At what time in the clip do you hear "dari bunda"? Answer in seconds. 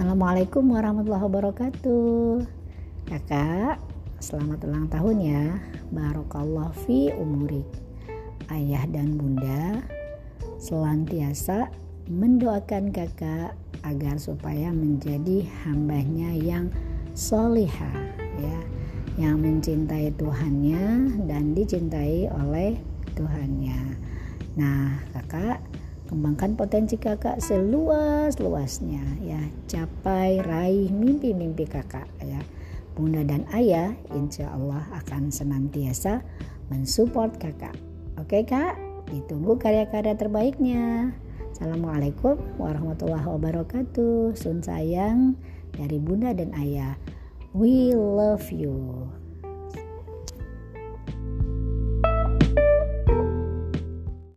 45.78-46.34